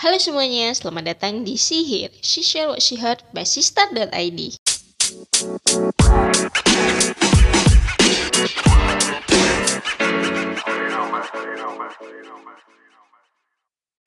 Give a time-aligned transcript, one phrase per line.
[0.00, 4.56] Halo semuanya, selamat datang di Sihir, She Share What She Heard by Sistar.id.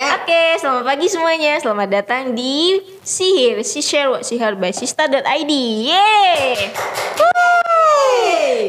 [0.01, 1.61] Oke, selamat pagi semuanya.
[1.61, 5.53] Selamat datang di Sihir, She Share What She Heard by Sistar.id.
[5.94, 6.73] Yeay!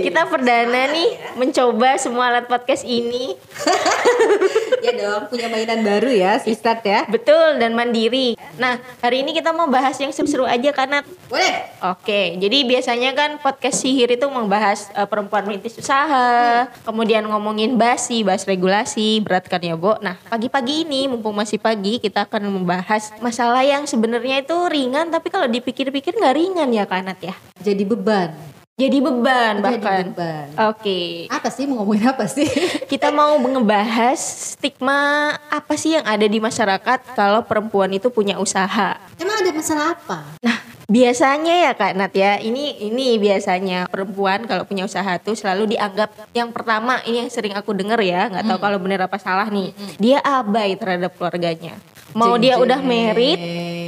[0.05, 3.33] Kita perdana nih mencoba semua alat podcast ini.
[4.85, 7.09] ya dong, punya mainan baru ya, si Start ya.
[7.09, 8.37] Betul dan mandiri.
[8.61, 11.73] Nah, hari ini kita mau bahas yang seru-seru aja karena Boleh.
[11.81, 18.21] Oke, jadi biasanya kan podcast sihir itu membahas eh, perempuan merintis usaha, kemudian ngomongin basi,
[18.21, 19.97] bahas regulasi, berat kan ya, Bo.
[20.05, 25.33] Nah, pagi-pagi ini mumpung masih pagi, kita akan membahas masalah yang sebenarnya itu ringan tapi
[25.33, 27.35] kalau dipikir-pikir nggak ringan ya, Kanat ya.
[27.65, 28.54] Jadi beban.
[28.75, 30.05] Jadi beban Jadi bahkan.
[30.11, 30.47] beban.
[30.75, 31.31] Oke.
[31.31, 32.43] Apa sih mau ngomongin apa sih?
[32.91, 34.19] Kita mau ngebahas
[34.59, 38.99] stigma apa sih yang ada di masyarakat kalau perempuan itu punya usaha.
[39.15, 40.27] Emang ada masalah apa?
[40.43, 45.73] Nah, biasanya ya Kak Nat ya, ini ini biasanya perempuan kalau punya usaha tuh selalu
[45.73, 49.49] dianggap yang pertama ini yang sering aku denger ya, nggak tahu kalau bener apa salah
[49.49, 49.73] nih.
[49.97, 51.77] Dia abai terhadap keluarganya.
[52.15, 52.87] Mau Jeng, dia udah jeng.
[52.87, 53.39] merit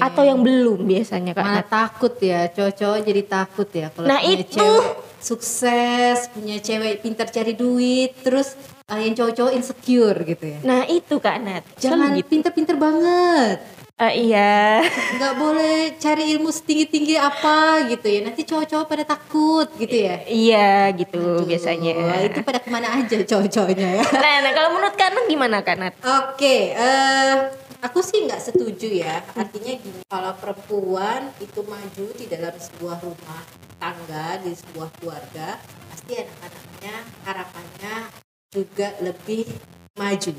[0.03, 1.69] atau yang belum biasanya Kak Mana Nat.
[1.71, 4.51] takut ya, cowok-cowok jadi takut ya kalau Nah, punya itu.
[4.59, 4.87] cewek
[5.21, 10.59] sukses, punya cewek pintar cari duit, terus uh, yang cowok-cowok insecure gitu ya.
[10.63, 11.63] Nah, itu Kak Nat.
[11.79, 12.29] Jangan Selalu gitu.
[12.35, 13.59] pinter-pinter banget.
[13.97, 14.85] Eh, iya.
[15.17, 18.21] nggak boleh cari ilmu setinggi-tinggi apa gitu ya.
[18.29, 20.21] Nanti cowok-cowok pada takut gitu ya.
[20.29, 22.29] iya gitu Tuh, biasanya.
[22.29, 24.05] Itu pada ke mana aja cowok-cowoknya ya.
[24.21, 25.95] Nah, nah kalau menurut Kak Nat gimana Kak Nat?
[26.05, 27.35] Oke, eh
[27.81, 29.25] aku sih nggak setuju ya.
[29.33, 33.43] Artinya gini, kalau perempuan itu maju di dalam sebuah rumah
[33.81, 35.57] tangga, di sebuah keluarga,
[35.89, 37.95] pasti anak-anaknya harapannya
[38.53, 39.49] juga lebih
[39.97, 40.33] maju.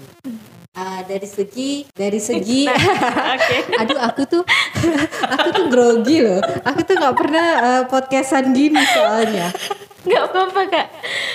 [0.78, 2.70] Eh, dari segi dari segi
[3.34, 3.58] Oke.
[3.82, 4.44] aduh aku tuh
[5.34, 9.50] aku tuh grogi loh aku tuh nggak pernah eh, podcastan gini soalnya
[10.08, 10.88] Gak apa-apa Kak.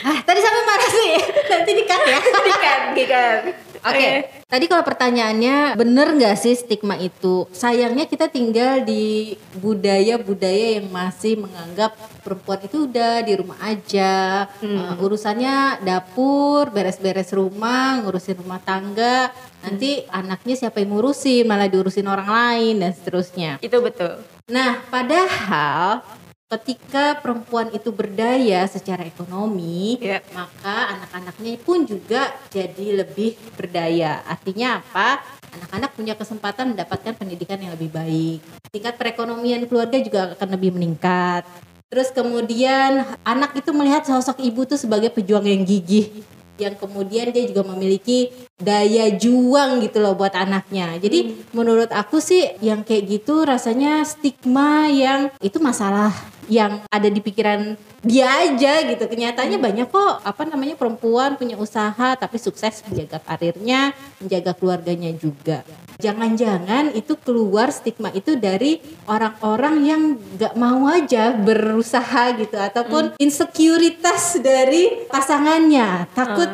[0.07, 1.11] ah tadi sampai mana sih
[1.45, 3.41] nanti dikat ya Dikat, dikat.
[3.83, 7.51] Oke, tadi kalau pertanyaannya bener nggak sih stigma itu?
[7.51, 14.95] Sayangnya kita tinggal di budaya-budaya yang masih menganggap perempuan itu udah di rumah aja, Uh,
[15.03, 22.31] urusannya dapur, beres-beres rumah, ngurusin rumah tangga, nanti anaknya siapa yang ngurusin, malah diurusin orang
[22.31, 23.59] lain dan seterusnya.
[23.59, 24.23] Itu betul.
[24.47, 26.07] Nah, padahal
[26.53, 30.21] ketika perempuan itu berdaya secara ekonomi, Iya.
[30.37, 34.21] maka anak-anaknya pun juga jadi lebih berdaya.
[34.29, 35.25] Artinya apa?
[35.53, 38.45] Anak-anak punya kesempatan mendapatkan pendidikan yang lebih baik.
[38.69, 41.45] Tingkat perekonomian keluarga juga akan lebih meningkat.
[41.93, 46.25] Terus kemudian anak itu melihat sosok ibu itu sebagai pejuang yang gigih
[46.61, 48.29] yang kemudian dia juga memiliki
[48.61, 51.01] daya juang gitu loh buat anaknya.
[51.01, 56.13] Jadi menurut aku sih yang kayak gitu rasanya stigma yang itu masalah
[56.51, 57.75] yang ada di pikiran
[58.05, 59.05] dia aja gitu.
[59.09, 65.65] Kenyataannya banyak kok apa namanya perempuan punya usaha tapi sukses menjaga karirnya, menjaga keluarganya juga.
[66.03, 70.03] Jangan-jangan itu keluar stigma itu dari orang-orang yang
[70.35, 76.51] gak mau aja berusaha gitu ataupun insekuritas dari pasangannya takut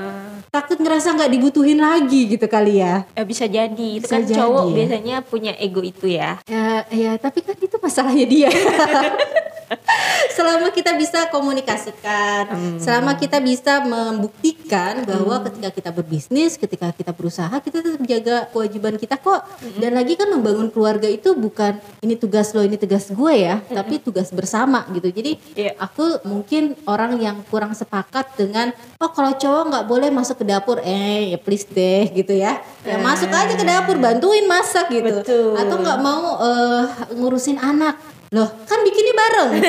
[0.49, 3.05] takut ngerasa nggak dibutuhin lagi gitu kali ya.
[3.13, 4.01] Eh, bisa jadi.
[4.01, 4.75] Itu Bisa kan jadi, cowok ya.
[4.77, 6.41] biasanya punya ego itu ya.
[6.49, 8.49] Ya, ya tapi kan itu masalahnya dia.
[10.37, 12.49] selama kita bisa komunikasikan,
[12.81, 18.95] selama kita bisa membuktikan bahwa ketika kita berbisnis, ketika kita berusaha, kita tetap jaga kewajiban
[18.97, 19.45] kita kok.
[19.79, 24.01] Dan lagi kan membangun keluarga itu bukan ini tugas lo, ini tugas gue ya, tapi
[24.01, 25.09] tugas bersama gitu.
[25.11, 25.75] Jadi Iya.
[25.79, 30.81] aku mungkin orang yang kurang sepakat dengan oh kalau cowok nggak boleh masuk ke dapur,
[30.83, 32.61] eh ya please deh gitu ya.
[32.87, 35.21] Ya masuk aja ke dapur, bantuin masak gitu.
[35.21, 35.53] Betul.
[35.57, 39.51] Atau nggak mau eh, ngurusin anak loh kan bikinnya bareng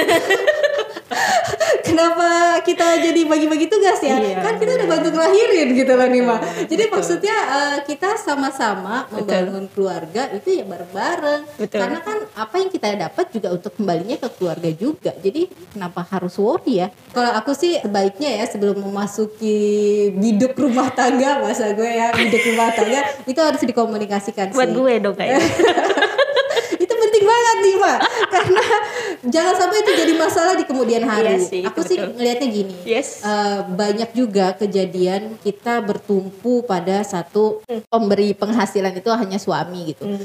[1.87, 4.39] kenapa kita jadi bagi-bagi tugas ya Iya.
[4.43, 6.37] kan kita udah bantu ngelahirin gitu loh nih Ma.
[6.67, 11.79] jadi maksudnya eh, kita sama-sama membangun keluarga itu ya bareng-bareng Betul.
[11.81, 16.35] karena kan apa yang kita dapat juga untuk kembalinya ke keluarga juga jadi kenapa harus
[16.37, 19.57] worry ya kalau aku sih sebaiknya ya sebelum memasuki
[20.13, 24.93] biduk rumah tangga masa gue ya biduk rumah tangga itu harus dikomunikasikan Buat sih gue
[24.99, 25.41] dong kayaknya.
[27.39, 27.97] banget nih Mbak
[28.29, 28.63] karena
[29.31, 31.39] jangan sampai itu jadi masalah di kemudian hari.
[31.39, 33.23] Iya sih, aku sih ngelihatnya gini Yes.
[33.23, 40.03] eh, banyak juga kejadian kita bertumpu pada satu pemberi penghasilan itu hanya suami gitu.
[40.03, 40.19] Hmm.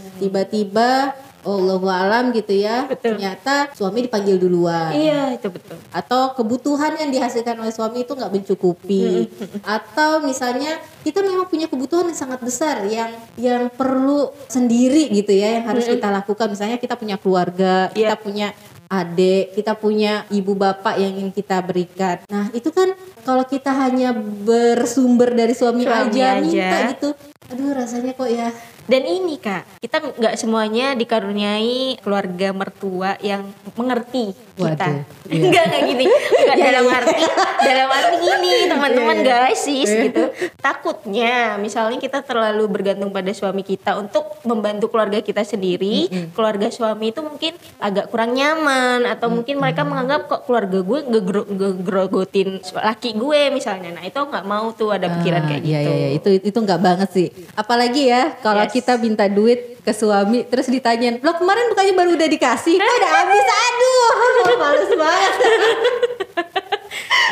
[1.44, 2.88] Allahu alam gitu ya.
[2.88, 3.14] Betul.
[3.14, 4.90] Ternyata suami dipanggil duluan.
[4.90, 5.76] Iya itu betul.
[5.92, 9.28] atau kebutuhan yang dihasilkan oleh suami itu nggak mencukupi
[9.62, 15.60] atau misalnya kita memang punya kebutuhan yang sangat besar yang yang perlu sendiri gitu ya
[15.60, 18.20] yang harus kita lakukan misalnya kita punya keluarga kita Iya.
[18.20, 18.46] punya
[18.86, 22.92] adik kita punya ibu bapak yang ingin kita berikan nah itu kan
[23.22, 26.42] kalau kita hanya bersumber dari suami, Suami aja, aja.
[26.42, 27.08] minta gitu
[27.44, 28.48] aduh rasanya kok ya
[28.84, 34.86] Dan ini kak, kita nggak semuanya dikaruniai keluarga mertua yang mengerti kita.
[34.86, 35.02] Waduh,
[35.32, 35.40] iya.
[35.40, 36.04] Enggak kayak gini.
[36.06, 36.94] Enggak Iya, dalam iya.
[36.94, 37.22] arti
[37.60, 39.38] dalam arti gini teman-teman Iya, iya.
[39.42, 40.02] guys sis Iya.
[40.04, 40.22] gitu.
[40.58, 47.08] Takutnya misalnya kita terlalu bergantung pada suami kita untuk membantu keluarga kita sendiri, keluarga suami
[47.08, 53.14] itu mungkin agak kurang nyaman atau mungkin mereka menganggap kok keluarga gue ngegro- ngegrogotin laki
[53.14, 53.90] gue misalnya.
[53.92, 55.90] Nah itu nggak mau tuh ada pikiran Ah, kayak iya, gitu.
[55.90, 57.28] Iya, iya, itu itu nggak banget sih.
[57.54, 58.73] Apalagi ya kalau Yes.
[58.74, 62.74] Kita minta duit ke suami terus ditanyain, "Lo kemarin bukannya baru udah dikasih?
[62.82, 64.10] Kok udah habis?" Aduh,
[64.62, 65.32] males banget.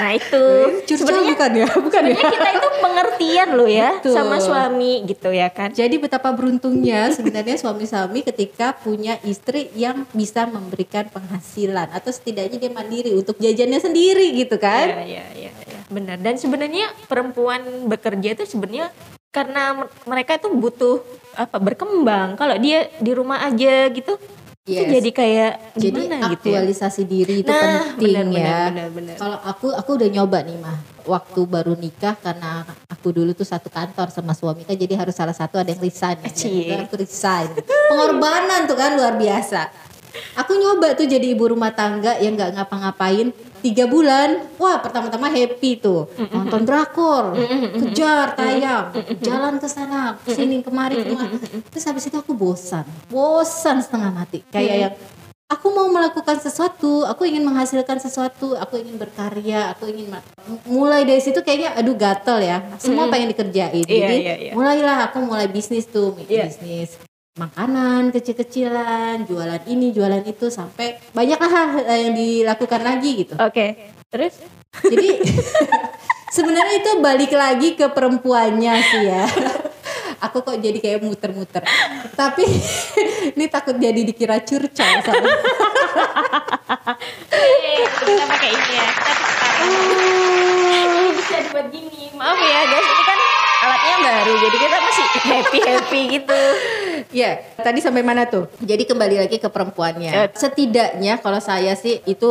[0.03, 0.45] Nah itu
[0.89, 1.69] sebenarnya bukan ya?
[1.87, 2.17] Bukan ya?
[2.19, 4.15] kita itu pengertian loh ya Betul.
[4.17, 5.71] sama suami gitu ya kan.
[5.71, 12.73] Jadi betapa beruntungnya sebenarnya suami-suami ketika punya istri yang bisa memberikan penghasilan atau setidaknya dia
[12.73, 14.91] mandiri untuk jajannya sendiri gitu kan?
[14.91, 15.81] Iya iya iya iya.
[15.93, 16.19] benar.
[16.19, 18.91] Dan sebenarnya perempuan bekerja itu sebenarnya
[19.33, 21.01] karena mer- mereka itu butuh
[21.35, 22.37] apa berkembang.
[22.37, 24.21] Kalau dia di rumah aja gitu
[24.63, 24.95] itu Yes.
[24.95, 26.63] jadi kayak Jadi gimana gitu ya.
[26.63, 29.17] aktualisasi diri itu Nah, penting benar, ya.
[29.19, 33.67] Kalau aku aku udah nyoba nih mah waktu baru nikah karena aku dulu tuh satu
[33.67, 36.15] kantor sama suami kan jadi harus salah satu ada yang resign.
[36.47, 36.87] ya.
[36.87, 37.51] Aku resign.
[37.59, 39.67] Pengorbanan tuh kan luar biasa.
[40.39, 44.51] Aku nyoba tuh jadi ibu rumah tangga yang nggak ngapa-ngapain tiga bulan.
[44.59, 47.39] Wah pertama-tama happy tuh nonton drakor,
[47.79, 48.91] kejar tayang,
[49.23, 51.39] jalan ke sana, sini kemari kemari.
[51.71, 54.43] Terus habis itu aku bosan, bosan setengah mati.
[54.51, 54.95] Kayak yang
[55.47, 60.11] aku mau melakukan sesuatu, aku ingin menghasilkan sesuatu, aku ingin berkarya, aku ingin
[60.67, 62.59] mulai dari situ kayaknya aduh gatel ya.
[62.83, 63.87] Semua pengen dikerjain.
[63.87, 64.53] Iya, Jadi iya, iya.
[64.59, 66.51] mulailah aku mulai bisnis tuh, Iya.
[66.51, 66.99] bisnis
[67.33, 71.49] makanan kecil-kecilan, jualan ini, jualan itu sampai banyaklah
[71.81, 73.41] hal yang dilakukan lagi gitu.
[73.41, 73.89] Oke.
[74.13, 74.37] Terus
[74.85, 75.21] Jadi
[76.37, 79.25] sebenarnya itu balik lagi ke perempuannya sih ya.
[80.29, 81.65] Aku kok jadi kayak muter-muter.
[82.13, 82.45] Tapi
[83.37, 85.33] ini takut jadi dikira curcol sama.
[87.97, 88.87] kita pakai ini ya.
[88.93, 89.13] Kita
[90.69, 92.13] Ini bisa dibuat gini.
[92.13, 93.19] Maaf ya guys, ini kan
[93.67, 96.43] alatnya baru jadi kita masih happy happy gitu.
[97.13, 98.49] Ya, tadi sampai mana tuh?
[98.65, 100.13] Jadi kembali lagi ke perempuannya.
[100.13, 100.25] Ya.
[100.33, 102.31] Setidaknya kalau saya sih itu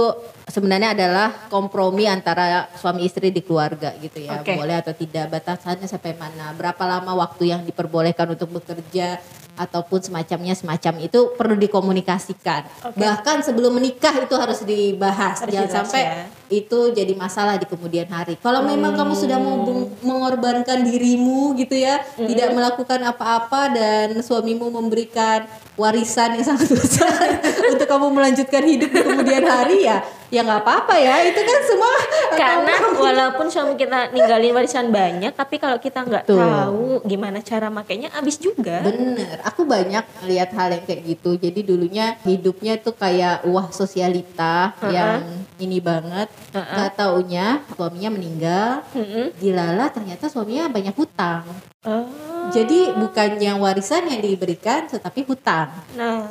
[0.50, 4.42] sebenarnya adalah kompromi antara suami istri di keluarga gitu ya.
[4.42, 4.57] Oke.
[4.57, 6.51] Boleh atau tidak batasannya sampai mana?
[6.57, 9.22] Berapa lama waktu yang diperbolehkan untuk bekerja
[9.62, 12.66] ataupun semacamnya semacam itu perlu dikomunikasikan.
[12.90, 12.98] Oke.
[12.98, 15.46] Bahkan sebelum menikah itu harus dibahas.
[15.46, 16.25] Harus Jangan sampai ya.
[16.50, 18.42] itu jadi masalah di kemudian hari.
[18.42, 24.74] Kalau memang kamu sudah mau beng- mengorbankan dirimu gitu ya, tidak melakukan apa-apa dan suamimu
[24.74, 25.46] memberikan
[25.78, 30.95] warisan yang sangat besar untuk kamu melanjutkan hidup di kemudian hari ya, ya nggak apa-apa
[30.98, 31.22] ya.
[31.28, 31.94] Itu kan semua
[32.31, 38.10] Karena walaupun suami kita ninggalin warisan banyak, tapi kalau kita nggak tahu gimana cara makainya,
[38.16, 38.81] habis juga.
[38.81, 41.36] Bener, aku banyak lihat hal yang kayak gitu.
[41.36, 46.31] Jadi dulunya hidupnya tuh kayak wah sosialita yang ini banget.
[46.56, 48.69] Gak taunya suaminya meninggal.
[48.95, 49.36] Mm-mm.
[49.38, 51.45] Dilala ternyata suaminya banyak hutang.
[51.86, 52.07] Oh.
[52.50, 55.69] Jadi bukannya warisan yang diberikan, tetapi hutang.
[55.94, 56.30] Nah,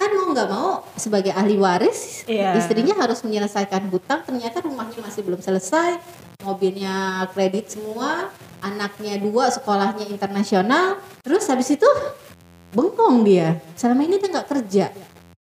[0.00, 2.56] Kan mau nggak mau sebagai ahli waris, Iya.
[2.56, 4.24] istrinya harus menyelesaikan hutang.
[4.24, 6.00] Ternyata rumahnya masih belum selesai,
[6.40, 8.32] mobilnya kredit semua,
[8.64, 10.96] anaknya dua, sekolahnya internasional.
[11.20, 11.84] Terus habis itu
[12.72, 13.60] bengong dia.
[13.76, 14.88] Selama ini dia nggak kerja.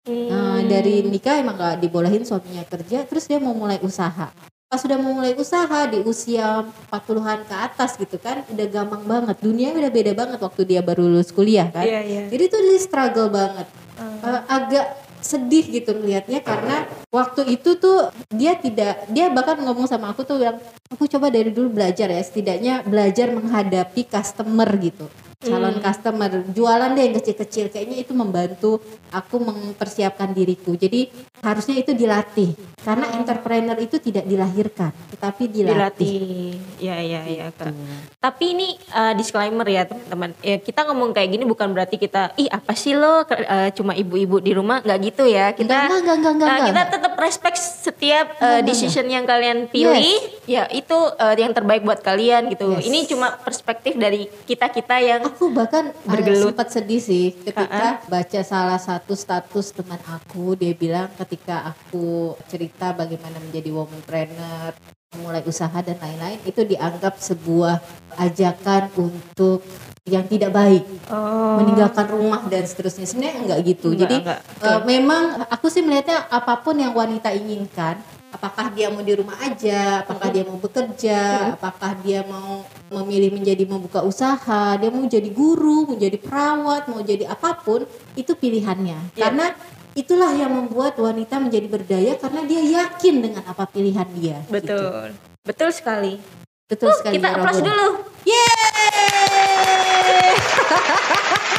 [0.09, 4.27] Nah, dari nikah emang nggak dibolehin suaminya kerja, terus dia mau mulai usaha.
[4.69, 6.61] Pas sudah mau mulai usaha di usia
[6.93, 9.39] 40-an ke atas gitu kan, udah gampang banget.
[9.41, 11.81] Dunia udah beda banget waktu dia baru lulus kuliah kan.
[11.87, 12.23] Iya, iya.
[12.29, 13.65] Jadi tuh dia struggle banget.
[13.99, 20.15] Eh, agak sedih gitu melihatnya karena waktu itu tuh dia tidak dia bahkan ngomong sama
[20.15, 25.79] aku tuh bilang aku coba dari dulu belajar ya setidaknya belajar menghadapi customer gitu calon
[25.79, 31.07] customer jualan deh yang kecil-kecil kayaknya itu membantu aku mempersiapkan diriku jadi
[31.39, 32.51] harusnya itu dilatih
[32.83, 36.55] karena entrepreneur itu tidak dilahirkan tetapi dilatih, dilatih.
[36.79, 37.75] Ya, ya, ya, Kak.
[38.23, 40.31] Tapi ini uh, disclaimer ya, teman-teman.
[40.39, 44.39] Ya, kita ngomong kayak gini bukan berarti kita, ih apa sih lo uh, cuma ibu-ibu
[44.39, 45.51] di rumah, nggak gitu ya.
[45.51, 49.99] Kita Enggak, enggak, enggak, enggak, uh, kita tetap respect setiap uh, decision yang kalian pilih.
[49.99, 52.73] Yes, ya itu eh, yang terbaik buat kalian gitu.
[52.73, 52.89] Yes.
[52.89, 56.51] Ini cuma perspektif dari kita-kita yang Aku bahkan uh, Bergelut.
[56.51, 62.91] sempat sedih sih ketika baca salah satu status teman aku dia bilang ketika aku cerita
[62.97, 64.73] bagaimana menjadi womanpreneur,
[65.21, 67.81] mulai usaha dan lain-lain itu dianggap sebuah
[68.17, 69.61] ajakan untuk
[70.09, 70.83] yang tidak baik,
[71.13, 73.05] oh, meninggalkan rumah dan seterusnya.
[73.05, 73.93] Sebenarnya enggak gitu.
[73.93, 74.39] Enggak, Jadi enggak.
[74.65, 79.33] uh, memang aku sih melihatnya apa pun yang wanita inginkan Apakah dia mau di rumah
[79.41, 82.61] aja, apakah dia mau bekerja, apakah dia mau
[82.93, 87.89] memilih menjadi membuka usaha, dia mau jadi guru, mau jadi perawat, mau jadi apa pun,
[88.13, 89.17] itu pilihannya.
[89.17, 89.21] Iya.
[89.25, 89.49] Karena
[89.97, 94.37] itulah yang membuat wanita menjadi berdaya karena dia yakin dengan apa pilihan dia.
[94.45, 94.53] gitu.
[94.53, 95.09] betul.
[95.41, 96.13] Betul sekali.
[96.69, 97.17] Betul Uh, sekali.
[97.17, 97.67] kita ya, applause Robo.
[97.73, 97.87] dulu.
[98.29, 99.09] Yeay!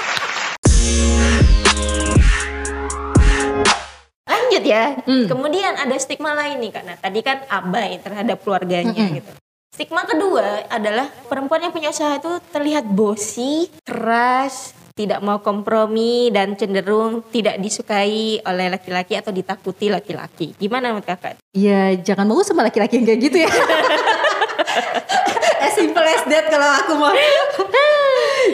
[4.71, 5.03] Lanjut ya.
[5.03, 5.27] Hmm.
[5.27, 9.19] Kemudian ada stigma lain nih karena tadi kan abai terhadap keluarganya Mm-mm.
[9.19, 9.33] gitu.
[9.71, 16.59] Stigma kedua adalah perempuan yang punya usaha itu terlihat bosi, keras, tidak mau kompromi dan
[16.59, 20.53] cenderung tidak disukai oleh laki-laki atau ditakuti laki-laki.
[20.59, 21.39] Gimana menurut kakak?
[21.55, 23.51] Ya jangan mau sama laki-laki yang kayak gitu ya.
[25.67, 27.15] as simple as that kalau aku mau.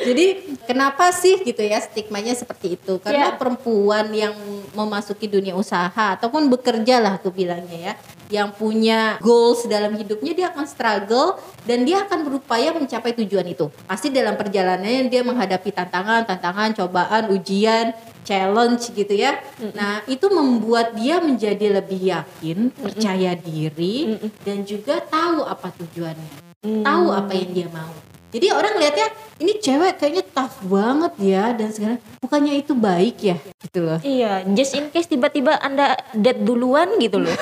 [0.03, 0.27] Jadi
[0.67, 2.99] kenapa sih gitu ya stigmanya seperti itu?
[3.01, 3.39] Karena Ya.
[3.39, 4.35] perempuan yang
[4.77, 7.93] memasuki dunia usaha ataupun bekerja lah aku bilangnya ya,
[8.29, 13.71] yang punya goals dalam hidupnya dia akan struggle dan dia akan berupaya mencapai tujuan itu.
[13.87, 17.95] Pasti dalam perjalanannya dia menghadapi tantangan, tantangan, cobaan, ujian,
[18.27, 19.39] challenge gitu ya.
[19.73, 26.45] Nah, itu membuat dia menjadi lebih yakin, percaya diri dan juga tahu apa tujuannya.
[26.67, 27.95] Tahu apa yang dia mau.
[28.35, 33.37] Jadi orang lihatnya ini cewek kayaknya tough banget ya dan segala bukannya itu baik ya
[33.63, 33.99] gitu loh.
[34.03, 37.33] Iya, just in case tiba-tiba anda dead duluan gitu loh.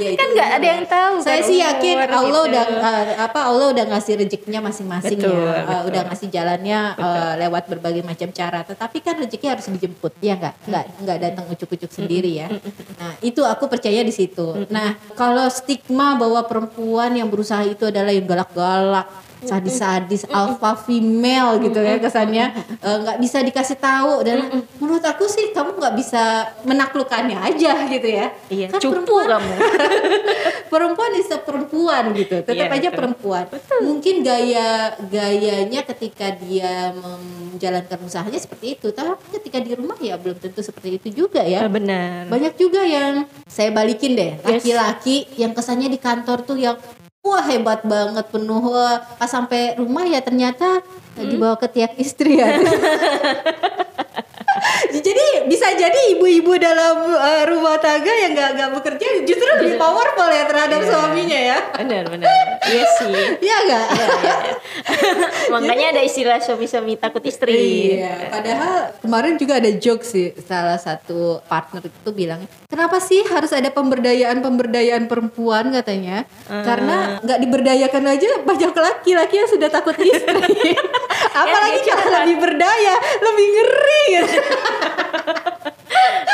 [0.00, 2.48] Ya, kan nggak ada yang tahu Saya kan sih yakin Allah gitu.
[2.48, 5.28] udah uh, apa Allah udah ngasih rezekinya masing-masing ya.
[5.28, 5.88] Uh, betul.
[5.92, 8.64] udah ngasih jalannya uh, lewat berbagai macam cara.
[8.64, 10.12] Tetapi kan rezeki harus dijemput.
[10.24, 10.54] Ya nggak?
[10.64, 12.48] Nggak nggak datang ucuk-ucuk sendiri ya.
[12.96, 14.66] Nah, itu aku percaya di situ.
[14.72, 21.76] Nah, kalau stigma bahwa perempuan yang berusaha itu adalah yang galak-galak sadis-sadis alpha female gitu
[21.76, 22.52] ya kesannya.
[22.78, 24.20] Eh, nggak bisa dikasih tahu.
[24.20, 24.38] Dan
[24.76, 26.22] menurut aku sih kamu nggak bisa
[26.62, 28.26] menaklukkannya aja gitu ya.
[28.48, 29.52] Iya, Kan cupu perempuan- kamu.
[30.72, 32.36] perempuan is perempuan gitu.
[32.40, 32.96] Tetap Iya, aja betul.
[32.96, 33.44] perempuan.
[33.80, 34.68] Mungkin gaya
[35.02, 38.88] gayanya ketika dia menjalankan usahanya seperti itu.
[38.90, 41.64] Tapi ketika di rumah ya belum tentu seperti itu juga ya.
[41.64, 42.28] Ah, Benar.
[42.28, 44.32] banyak juga yang saya balikin deh.
[44.40, 44.62] Yes.
[44.62, 46.76] laki-laki yang kesannya di kantor tuh yang
[47.20, 50.80] wah hebat banget penuh wah pas sampai rumah ya ternyata
[51.20, 51.26] Hmm?
[51.26, 52.54] dibawa ke tiap istri ya
[55.06, 60.26] jadi bisa jadi ibu-ibu dalam uh, rumah tangga yang nggak nggak bekerja justru lebih powerful
[60.26, 60.88] ya terhadap Iya.
[60.88, 62.28] suaminya ya Benar, benar.
[62.66, 63.14] Iya sih.
[63.46, 63.84] Iya nggak
[65.52, 67.98] Makanya ada istilah suami-suami takut istri.
[67.98, 73.50] Iya, padahal kemarin juga ada joke sih salah satu partner itu bilang, kenapa sih harus
[73.50, 76.22] ada pemberdayaan pemberdayaan perempuan katanya?
[76.46, 80.72] Karena nggak diberdayakan aja banyak laki-laki yang sudah takut istri.
[81.30, 84.39] Apalagi dia kalau lebih berdaya, lebih ngeri gitu.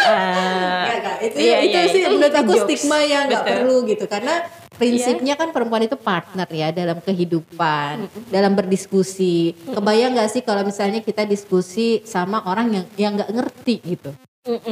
[0.06, 1.16] Ah, Nggak, nggak.
[1.20, 2.64] itu iya, itu iya, sih itu- menurut itu aku jokes.
[2.64, 4.04] stigma yang nggak perlu gitu.
[4.06, 4.34] Karena
[4.72, 7.94] prinsipnya kan perempuan itu partner ya dalam kehidupan
[8.28, 9.36] dalam berdiskusi.
[9.66, 14.14] Kebayang nggak sih kalau misalnya kita diskusi sama orang yang yang nggak ngerti gitu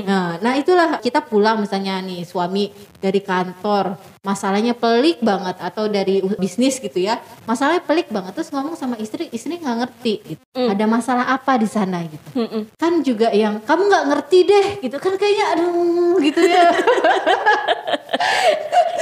[0.07, 2.71] Nah, nah itulah kita pulang misalnya nih suami
[3.02, 8.78] dari kantor, masalahnya pelik banget atau dari bisnis gitu ya, masalahnya pelik banget terus ngomong
[8.78, 10.43] sama istri, istri nggak ngerti, gitu.
[10.54, 12.71] ada masalah apa di sana gitu, Mm-mm.
[12.78, 16.71] kan juga yang kamu nggak ngerti deh, gitu kan kayaknya aduh gitu ya.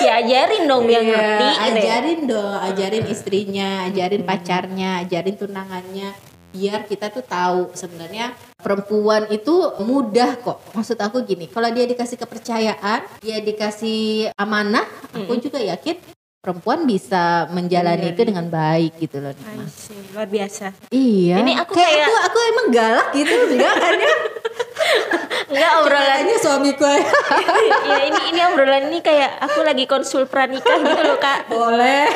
[0.03, 6.11] Ya ajarin dong Iya, ngerti ajarin dong, ajarin istrinya, ajarin pacarnya, ajarin tunangannya,
[6.53, 10.61] biar kita tuh tahu sebenarnya perempuan itu mudah kok.
[10.71, 15.97] Maksud aku gini, kalau dia dikasih kepercayaan, dia dikasih amanah, aku juga yakin
[16.39, 19.31] perempuan bisa menjalani itu dengan baik gitu loh.
[19.69, 20.75] See, luar biasa.
[20.91, 21.39] Iya.
[21.39, 24.15] Ini aku kayak, kayak- aku aku emang galak gitu enggak kan ya?
[25.53, 26.85] Enggak obrolan Katanya suamiku
[27.93, 31.45] ya ini ini obrolan ini kayak aku lagi konsul pranikah gitu loh kak.
[31.47, 32.09] boleh.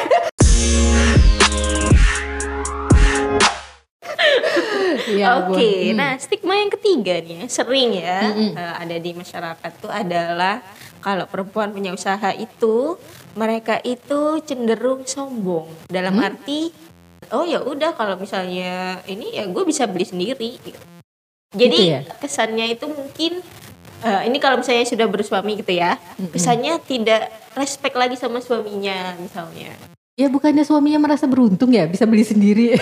[5.06, 5.94] Ya Oke, ampun.
[5.94, 10.58] nah stigma yang ketiga nih ya, sering ya eh, ada di masyarakat tuh adalah
[10.98, 12.98] kalau perempuan punya usaha itu
[13.38, 16.74] mereka itu cenderung sombong dalam arti
[17.30, 20.58] oh ya udah kalau misalnya ini ya gue bisa beli sendiri.
[21.54, 22.02] Jadi Gitu ya?
[22.18, 23.38] kesannya itu mungkin
[24.04, 25.96] Eh, ini kalau misalnya sudah bersuami gitu ya,
[26.30, 29.72] misalnya tidak respect lagi sama suaminya misalnya.
[30.16, 32.72] Ya bukannya suaminya merasa beruntung ya bisa beli sendiri.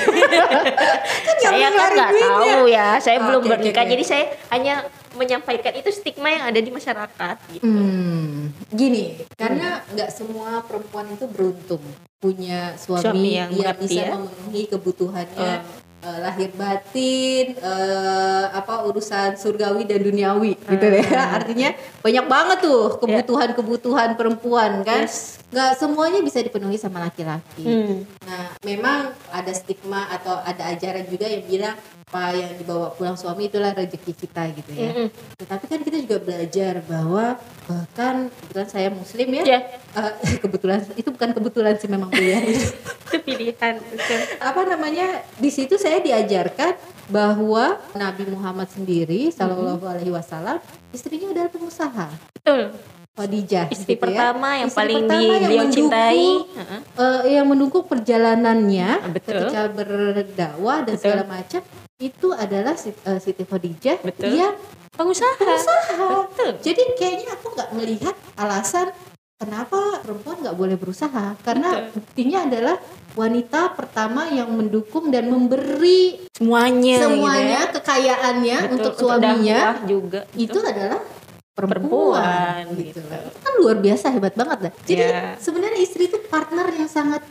[1.26, 3.91] kan saya kan nggak tahu ya, saya Oh, belum bernikah, oke.
[3.91, 4.25] jadi saya
[4.55, 7.37] hanya menyampaikan itu stigma yang ada di masyarakat.
[7.54, 7.64] Gitu.
[7.64, 11.83] Hmm, gini, karena nggak semua perempuan itu beruntung
[12.25, 14.16] punya suami, Suami yang, yang bisa ya.
[14.16, 15.61] memenuhi kebutuhannya
[16.04, 21.04] eh, lahir batin, eh, apa urusan surgawi dan duniawi gitu deh.
[21.37, 25.04] Artinya banyak banget tuh kebutuhan-kebutuhan perempuan kan.
[25.04, 25.37] Yes.
[25.52, 27.64] Nggak semuanya bisa dipenuhi sama laki-laki.
[27.64, 28.09] Hmm.
[28.25, 33.49] Nah, memang ada stigma atau ada ajaran juga yang bilang apa yang dibawa pulang suami
[33.49, 34.93] itulah rezeki kita gitu ya.
[34.93, 35.09] Mm-mm.
[35.41, 39.43] Tetapi kan kita juga belajar bahwa bahkan kebetulan saya muslim ya.
[39.43, 39.61] Ya.
[39.97, 40.13] Eh,
[40.45, 42.71] kebetulan itu bukan kebetulan sih memang pilihan itu.
[43.25, 43.81] Pilihan.
[43.81, 44.21] betul.
[44.39, 45.25] Apa namanya?
[45.41, 46.77] Di situ saya diajarkan
[47.09, 50.61] bahwa Nabi Muhammad sendiri Shallallahu alaihi wasallam
[50.93, 52.07] istrinya adalah pengusaha.
[52.37, 52.79] Betul.
[53.14, 54.02] Khadijah Istri gitu ya.
[54.02, 56.25] pertama yang Istri paling pertama di, yang beliau mendukung, cintai.
[56.94, 59.30] Eh, yang mendukung perjalanannya Betul.
[59.38, 61.02] ketika berdakwah dan Betul.
[61.06, 61.61] segala macam
[61.97, 64.25] itu adalah eh, Siti Khadijah Betul.
[64.28, 64.49] dia
[64.94, 65.38] Pengusaha.
[65.38, 66.50] pengusaha Betul.
[66.59, 68.90] jadi kayaknya aku nggak melihat alasan
[69.35, 71.90] kenapa perempuan nggak boleh berusaha karena Betul.
[71.94, 72.76] buktinya adalah
[73.14, 76.99] wanita pertama yang mendukung dan memberi Semuanya.
[76.99, 78.66] semuanya gitu kekayaannya ya.
[78.66, 80.21] Betul, untuk suaminya dakwah juga.
[80.35, 80.99] itu adalah
[81.55, 82.99] Perempuan, perempuan, gitu.
[82.99, 83.01] gitu.
[83.07, 84.73] Itu kan luar biasa hebat banget dah.
[84.83, 85.39] Jadi Ya.
[85.39, 87.23] sebenarnya istri itu partner yang sangat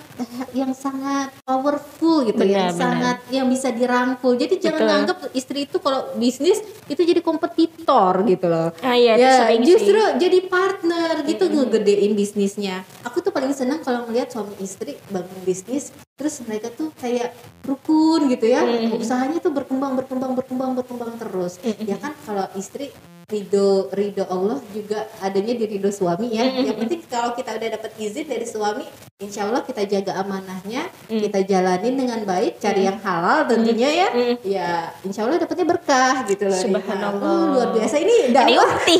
[0.55, 2.87] yang sangat powerful gitu Benar, ya, yang benar.
[2.87, 4.39] sangat yang bisa dirangkul.
[4.39, 4.95] Jadi jangan Betul.
[4.95, 8.71] anggap istri itu kalau bisnis itu jadi kompetitor gitu loh.
[8.79, 10.15] Ah, iya, ya, justru sih.
[10.17, 12.87] jadi partner gitu ngegedein bisnisnya.
[13.03, 17.33] Aku tuh paling senang kalau melihat suami istri bangun bisnis terus mereka tuh kayak
[17.65, 18.61] rukun gitu ya.
[18.93, 21.57] Usahanya tuh berkembang berkembang berkembang berkembang terus.
[21.81, 22.93] Ya kan kalau istri
[23.33, 26.45] ridho ridho Allah juga adanya di ridho suami ya.
[26.53, 28.85] Yang penting kalau kita udah dapat izin dari suami,
[29.25, 34.07] insya Allah kita jaga amanahnya, kita jalanin dengan baik, cari yang halal tentunya ya.
[34.45, 36.61] Ya insya Allah dapatnya berkah gitu loh.
[36.61, 37.25] Subhanallah.
[37.25, 38.95] Oh, luar biasa ini Ini dakwah ukti.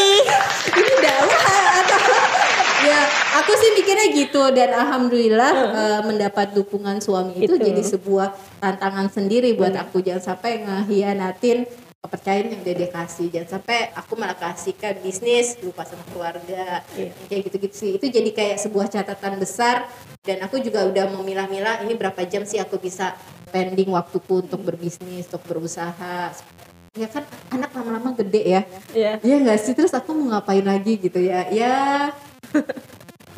[0.80, 1.44] ini dakwah
[1.84, 2.00] atau
[2.82, 3.00] ya
[3.42, 4.42] aku sih mikirnya gitu.
[4.52, 7.62] Dan alhamdulillah eh, mendapat dukungan suami itu Itu.
[7.62, 10.02] jadi sebuah tantangan sendiri buat aku.
[10.02, 11.66] Jangan sampai ngehianatin
[12.02, 13.30] kepercayaan yang dia kasih.
[13.30, 16.82] Jangan sampai aku malah kasihkan bisnis lupa sama keluarga.
[16.98, 17.14] Iya.
[17.30, 17.90] kayak gitu-gitu sih.
[17.96, 19.86] Itu jadi kayak sebuah catatan besar.
[20.22, 23.14] Dan aku juga udah memilah-milah ini berapa jam sih aku bisa
[23.54, 26.34] pending waktuku untuk berbisnis untuk berusaha.
[26.92, 28.62] Ya kan anak lama-lama gede ya.
[28.92, 29.12] Iya.
[29.22, 29.72] Iya nggak sih?
[29.72, 31.48] Terus aku mau ngapain lagi gitu ya?
[31.48, 32.10] Ya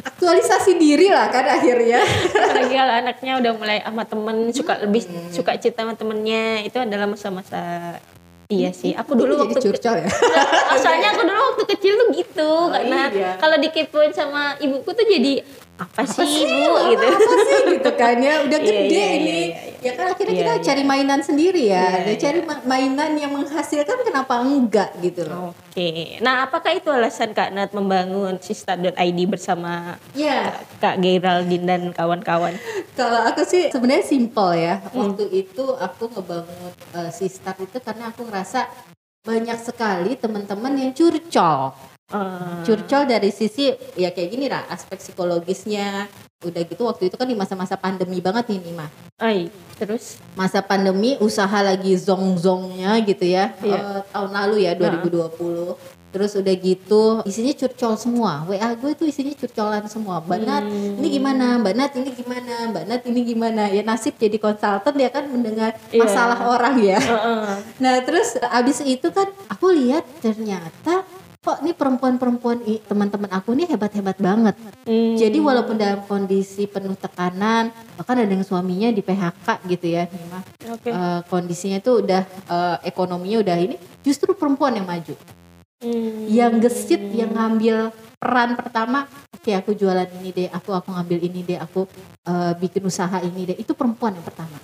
[0.05, 5.57] aktualisasi diri lah kan akhirnya Apalagi kalau anaknya udah mulai sama temen suka lebih suka
[5.57, 7.96] cerita sama temennya itu adalah masa-masa
[8.53, 8.92] iya sih.
[8.92, 10.09] Aku dulu waktu curcol ya
[10.77, 13.31] Asalnya aku dulu waktu kecil tuh gitu karena iya.
[13.40, 15.40] kalau dikepoin sama ibuku tuh jadi
[15.75, 17.03] apa sih ibu gitu.
[17.05, 20.31] apa sih gitu kan ya udah Iya, gede iya, ini iya, iya, ya kan akhirnya
[20.31, 20.63] Iya, kita iya.
[20.63, 22.21] cari mainan sendiri ya Iya, Dan iya.
[22.21, 25.91] cari ma- mainan yang menghasilkan kenapa enggak gitu loh Oke.
[26.21, 28.95] Nah, apakah itu alasan Kak Nat membangun Sista.id
[29.27, 32.55] bersama ya Kak Geraldine dan kawan-kawan?
[32.95, 35.11] kalau aku sih sebenarnya simple ya Hmm.
[35.11, 38.71] waktu itu aku ngebangun uh, sistar itu karena aku ngerasa
[39.21, 41.75] banyak sekali teman-teman yang curcol
[42.12, 46.05] Eh, curcol dari sisi ya kayak gini lah aspek psikologisnya.
[46.45, 49.49] Udah gitu waktu itu kan di masa-masa pandemi banget ini mah ai,
[49.81, 50.21] terus?
[50.37, 53.57] Masa pandemi usaha lagi zong-zongnya gitu ya.
[53.64, 53.81] Iya.
[53.81, 55.81] Eh, tahun lalu ya 2020
[56.14, 58.47] terus udah gitu isinya curcol semua.
[58.47, 60.23] WA gue tuh isinya curcolan semua.
[60.23, 61.01] Mbak Nat Hmm.
[61.03, 61.59] ini gimana?
[61.59, 62.55] Mbak Nat ini gimana?
[62.71, 63.62] Mbak Nat ini gimana?
[63.67, 66.07] Ya nasib jadi konsultan dia kan mendengar Iya.
[66.07, 67.03] masalah orang ya.
[67.03, 67.43] Heeh.
[67.83, 71.03] Nah terus abis itu kan aku lihat ternyata
[71.44, 74.57] kok nih perempuan-perempuan teman-teman aku nih hebat-hebat banget.
[74.88, 75.12] Hmm.
[75.12, 77.68] Jadi walaupun dalam kondisi penuh tekanan,
[78.00, 80.40] bahkan ada yang suaminya di PHK gitu ya, mah
[80.72, 80.88] Oke.
[80.88, 85.12] Eh, kondisinya tuh udah eh, ekonominya udah ini, justru perempuan yang maju,
[85.85, 86.24] Hmm.
[86.33, 89.04] yang gesit, yang ngambil peran pertama.
[89.37, 91.85] Oke aku jualan ini deh, aku aku ngambil ini deh, aku
[92.24, 93.57] eh, bikin usaha ini deh.
[93.61, 94.57] Itu perempuan yang pertama.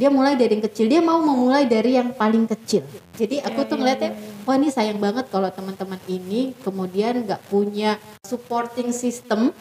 [0.00, 2.80] Dia mulai dari yang kecil, dia mau memulai dari yang paling kecil.
[3.20, 4.16] Jadi aku tuh ngeliatnya,
[4.48, 9.52] wah ini sayang banget kalau teman-teman ini kemudian nggak punya supporting system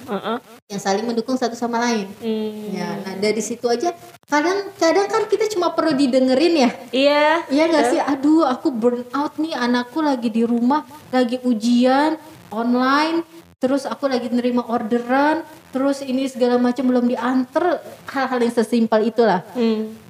[0.71, 2.07] yang saling mendukung satu sama lain.
[2.23, 2.71] Hmm.
[2.71, 3.91] Ya, nah dari situ aja
[4.31, 6.71] kadang kadang kan kita cuma perlu didengerin ya.
[6.95, 7.29] Iya.
[7.51, 7.99] Iya gak sih?
[7.99, 9.59] Aduh, aku burn out nih.
[9.59, 12.15] Anakku lagi di rumah, lagi ujian
[12.47, 13.27] online.
[13.59, 15.43] Terus aku lagi nerima orderan.
[15.75, 17.83] Terus ini segala macam belum diantar.
[18.07, 19.43] Hal-hal yang sesimpel itulah.
[19.51, 20.08] Hmm.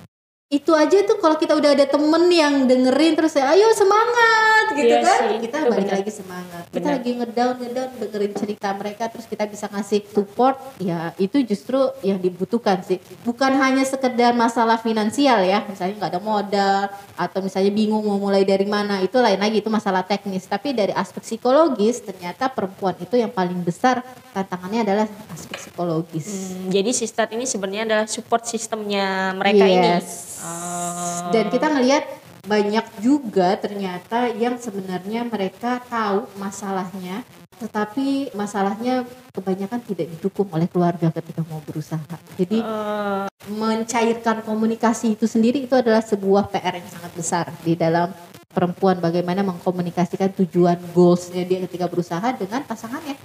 [0.49, 4.97] Itu aja tuh kalau kita udah ada temen yang dengerin terus ya, ayo semangat gitu
[4.97, 5.19] Iya kan.
[5.21, 5.97] sih, kita itu balik benar.
[6.01, 6.63] lagi semangat.
[6.65, 6.93] Kita Benar.
[6.97, 10.57] lagi ngedown ngedown dengerin cerita mereka terus kita bisa ngasih support.
[10.81, 12.97] Ya itu justru yang dibutuhkan sih.
[13.21, 16.81] Bukan hanya sekedar masalah finansial ya misalnya nggak ada modal
[17.13, 20.49] atau misalnya bingung mau mulai dari mana itu lain lagi itu masalah teknis.
[20.49, 24.01] Tapi dari aspek psikologis ternyata perempuan itu yang paling besar
[24.33, 26.57] tantangannya adalah aspek psikologis.
[26.57, 30.01] Hmm, jadi Sistat ini sebenarnya adalah support sistemnya mereka ini.
[30.43, 31.29] Oh.
[31.33, 32.03] Dan kita ngelihat
[32.47, 37.21] banyak juga ternyata yang sebenarnya mereka tahu masalahnya,
[37.59, 39.03] tetapi masalahnya
[39.35, 42.15] kebanyakan tidak didukung oleh keluarga ketika mau berusaha.
[42.39, 48.11] Jadi Eh, mencairkan komunikasi itu sendiri itu adalah sebuah PR yang sangat besar di dalam
[48.49, 53.15] perempuan bagaimana mengkomunikasikan tujuan goalsnya dia ketika berusaha dengan pasangannya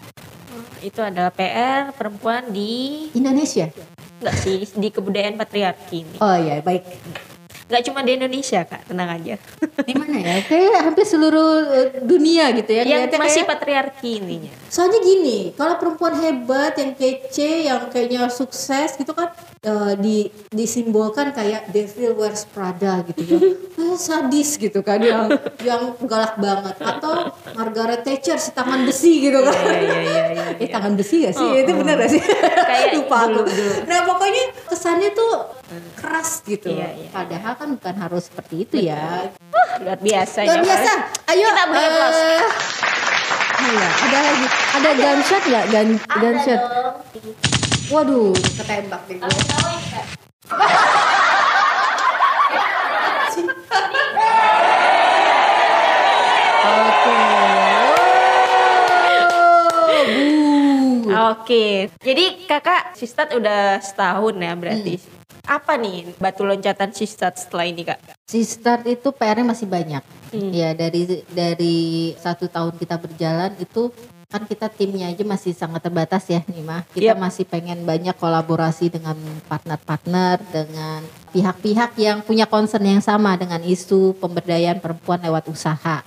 [0.85, 3.73] itu adalah PR perempuan di Indonesia.
[4.25, 6.17] Enggak sih di kebudayaan patriarki ini.
[6.25, 6.81] Oh ya baik.
[7.75, 9.35] Enggak cuma di Indonesia kak, tenang aja.
[9.83, 10.47] Di mana ya?
[10.47, 12.87] Kayak hampir seluruh eh, dunia gitu ya.
[12.87, 14.53] Yang Kelihatannya masih kayak- patriarki ininya.
[14.71, 19.35] Soalnya gini, kalau perempuan hebat yang kece, yang kayaknya sukses gitu kan
[19.67, 23.39] eh, di disimbolkan kayak Devil Wears Prada gitu ya.
[23.75, 25.27] Eh, sadis gitu kan yang
[25.67, 29.51] yang galak banget atau Margaret Thatcher si tangan besi gitu kan.
[29.51, 30.25] Iya iya iya.
[30.31, 30.45] iya.
[30.63, 31.43] Eh tangan besi gak sih?
[31.43, 31.83] Oh, itu oh.
[31.83, 32.23] bener gak sih?
[32.23, 33.43] Kayak Lupa aku.
[33.43, 33.75] dulu, dulu.
[33.91, 35.33] Nah pokoknya kesannya tuh
[35.99, 36.71] keras gitu.
[36.71, 37.09] Iya, iya.
[37.11, 39.31] Padahal kan bukan harus seperti itu ya.
[39.83, 40.93] Luar biasa Luar ya, biasa.
[41.33, 41.49] Ayo.
[41.51, 42.19] Kita beri aplaus.
[42.19, 42.45] eh,
[43.55, 44.47] oh iya, ada lagi.
[44.75, 45.65] Ada gunshot nggak?
[45.73, 45.89] Gun,
[46.21, 46.61] gunshot.
[47.93, 49.33] Waduh, ketembak deh gue.
[61.25, 65.01] Oke, jadi kakak Sistat udah setahun ya berarti.
[65.01, 65.24] Hmm.
[65.45, 68.01] Apa nih batu loncatan Sistat setelah ini kak?
[68.25, 70.01] Si start itu PR-nya masih banyak.
[70.33, 70.51] Hmm.
[70.51, 71.77] Ya dari dari
[72.17, 73.93] satu tahun kita berjalan itu
[74.33, 76.83] kan kita timnya aja masih sangat terbatas ya Nima.
[76.91, 77.23] Kita Yap.
[77.23, 79.15] masih pengen banyak kolaborasi dengan
[79.47, 86.03] partner-partner, dengan pihak-pihak yang punya concern yang sama dengan isu pemberdayaan perempuan lewat usaha.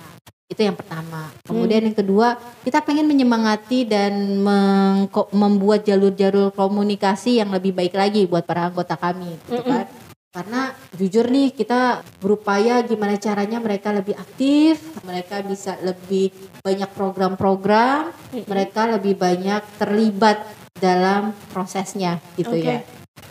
[0.48, 1.28] Itu yang pertama.
[1.44, 4.40] Kemudian yang kedua, kita pengen menyemangati dan
[5.36, 9.84] membuat jalur-jalur komunikasi yang lebih baik lagi buat para anggota kami, gitu kan.
[10.28, 16.32] Karena jujur nih kita berupaya gimana caranya mereka lebih aktif, mereka bisa lebih
[16.64, 18.12] banyak program-program,
[18.48, 22.64] mereka lebih banyak terlibat dalam prosesnya gitu Oke.
[22.64, 22.80] ya.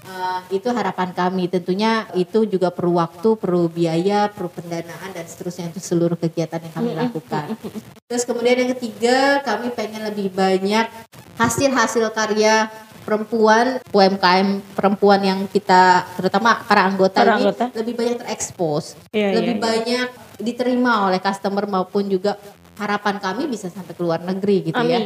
[0.08, 5.68] Eh, itu harapan kami tentunya itu juga perlu waktu, perlu biaya, perlu pendanaan dan seterusnya
[5.68, 7.52] itu seluruh kegiatan yang kami lakukan.
[8.08, 10.88] Terus kemudian yang ketiga kami pengen lebih banyak
[11.36, 12.72] hasil-hasil karya
[13.04, 17.66] perempuan UMKM perempuan yang kita terutama para anggota Para ini anggota.
[17.76, 19.68] lebih banyak terekspos, Iya, lebih iya, iya.
[19.68, 20.08] banyak
[20.40, 22.40] diterima oleh customer maupun juga
[22.80, 25.00] harapan kami bisa sampai ke luar negeri gitu ya.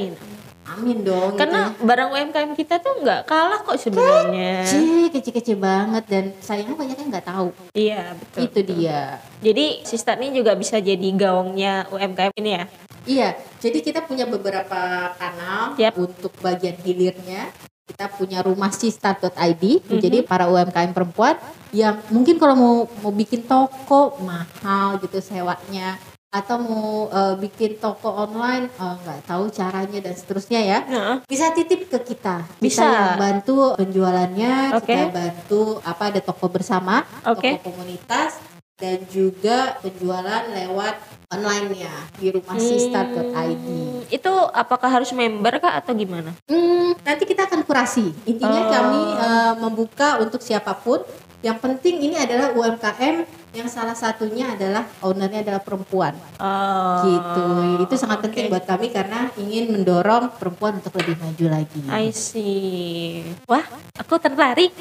[0.78, 1.04] Amin.
[1.04, 1.34] Dong.
[1.36, 4.62] Karena gitu barang UMKM kita tuh nggak kalah kok sebenarnya.
[4.62, 4.64] ya.
[4.64, 7.48] kecil, kecil-kecil banget dan sayangnya banyak yang nggak tahu.
[7.74, 8.40] Iya betul.
[8.46, 9.02] Itu dia.
[9.42, 12.64] Jadi Sistat ini juga bisa jadi gaungnya UMKM ini ya.
[13.02, 14.78] Iya, jadi kita punya beberapa
[15.18, 15.98] kanal Yap.
[15.98, 17.50] untuk bagian hilirnya.
[17.82, 20.00] Kita punya rumah sistart.id, Mhm.
[20.00, 21.36] jadi para UMKM perempuan
[21.74, 25.98] yang mungkin kalau mau mau bikin toko mahal gitu sewanya
[26.32, 31.16] atau mau eh, bikin toko online eh, nggak tahu caranya dan seterusnya ya Heeh.
[31.28, 32.88] bisa titip ke kita Bisa.
[32.88, 34.96] kita yang bantu penjualannya Oke.
[34.96, 37.60] kita bantu apa ada toko bersama Oke.
[37.60, 38.40] toko komunitas
[38.80, 40.98] dan juga penjualan lewat
[41.32, 42.58] online-nya di rumah.
[42.58, 46.34] Hmm, itu apakah harus member kah atau gimana?
[46.50, 48.10] Hmm, nanti kita akan kurasi.
[48.26, 48.72] Intinya Oh.
[48.74, 51.06] kami eh, membuka untuk siapa pun.
[51.42, 56.14] Yang penting ini adalah UMKM yang salah satunya adalah ownernya adalah perempuan.
[56.40, 57.46] Oh, gitu.
[57.84, 58.26] Itu sangat oke.
[58.30, 61.82] penting buat kami karena ingin mendorong perempuan untuk lebih maju lagi.
[61.90, 63.26] I see.
[63.50, 63.66] Wah,
[63.98, 64.72] aku tertarik.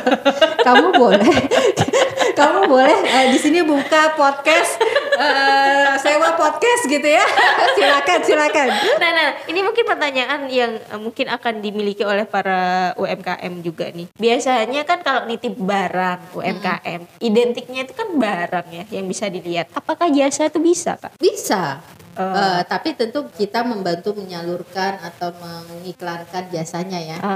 [0.66, 1.36] kamu boleh
[2.34, 4.76] kamu boleh eh, di sini buka podcast
[5.14, 7.24] eh, sewa podcast gitu ya
[7.78, 13.60] silakan silakan Nah, nah, ini mungkin pertanyaan yang eh, mungkin akan dimiliki oleh para UMKM
[13.60, 14.08] juga nih.
[14.16, 19.70] Biasanya kan kalau nitip barang UMKM, identiknya itu kan barang ya yang bisa dilihat.
[19.76, 21.16] Apakah jasa itu bisa, Kak?
[21.20, 21.80] bisa
[22.14, 22.22] Eh.
[22.22, 27.34] Eh, tapi tentu kita membantu menyalurkan atau mengiklankan jasanya ya Ah,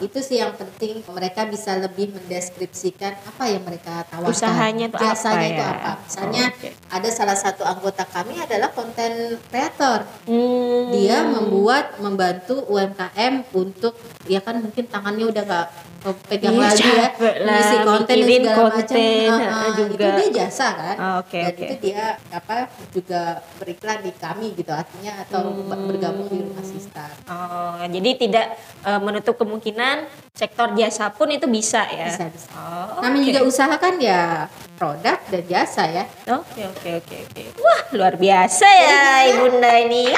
[0.00, 4.96] Eh, itu sih yang penting mereka bisa lebih mendeskripsikan apa yang mereka tawarkan Usahanya itu
[4.98, 5.70] jasanya apa itu ya?
[5.70, 6.68] apa misalnya Oh, oke.
[6.90, 13.94] ada salah satu anggota kami adalah konten kreator hmm, dia membuat membantu UMKM untuk
[14.26, 17.10] ya kan mungkin tangannya udah nggak oh, pegang Iya, lagi ya lah,
[17.52, 19.92] ngisi konten dan segala macam konten, Ah, ah, ah, juga.
[19.92, 21.60] itu dia jasa kan Ah, oke, dan oke.
[21.60, 22.56] itu dia apa
[22.90, 23.20] juga
[23.56, 25.68] beriklan di kami gitu artinya atau Hmm.
[25.86, 28.46] bergabung di rumah sistar Oh, jadi tidak
[28.80, 29.96] eh, menutup kemungkinan
[30.32, 32.08] sektor jasa pun itu bisa ya.
[32.08, 33.28] bisa bisa Oh, namanya oke.
[33.28, 37.42] juga usaha kan ya produk dan jasa ya Oke oke oke oke.
[37.58, 40.08] Wah luar biasa ya ibunda ini.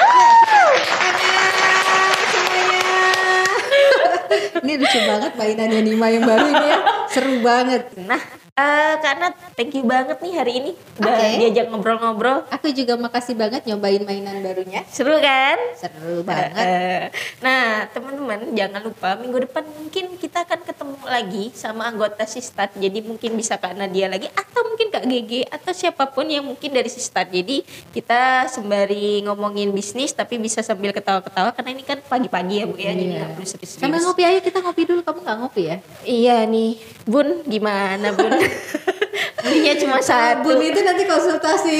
[4.63, 6.79] Ini lucu banget mainannya Nima yang baru ini ya.
[7.09, 7.93] Seru banget.
[8.03, 8.61] Nah eh,
[8.99, 11.37] karena thank you banget nih hari ini udah Oke.
[11.39, 12.45] diajak ngobrol-ngobrol.
[12.47, 15.57] aku juga makasih banget nyobain mainan barunya Seru kan?
[15.73, 17.03] seru banget Eh,
[17.41, 22.71] Nah, teman-teman jangan lupa minggu depan mungkin kita akan ketemu lagi sama anggota Sistat.
[22.73, 26.69] Jadi mungkin bisa Kak Nadia lagi atau mungkin Kak GG atau siapa pun yang mungkin
[26.69, 27.27] dari Sistat.
[27.27, 32.77] Jadi kita sembari ngomongin bisnis tapi bisa sambil ketawa-ketawa karena ini kan pagi-pagi ya Bu
[32.77, 32.93] ya.
[32.93, 33.17] Jadi Iya.
[33.17, 33.81] nggak perlu serius-serius.
[33.81, 36.71] sambil ngopi ayo kita ngopi dulu kamu nggak ngopi ya Iya nih,
[37.03, 38.31] Bun gimana Bun?
[39.43, 40.55] Belinya cuma satu.
[40.55, 41.79] Bun itu nanti konsultasi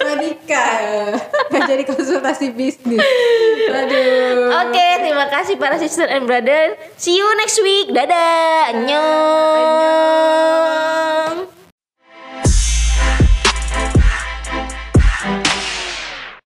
[0.00, 1.14] pranikah
[1.48, 3.00] nggak jadi konsultasi bisnis
[3.68, 6.76] aduh Oke, terima kasih para sister and brother.
[6.96, 7.92] See you next week.
[7.92, 8.72] Dadah.
[8.74, 10.08] Annyeong.